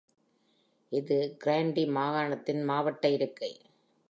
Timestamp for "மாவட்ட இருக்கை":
2.63-3.51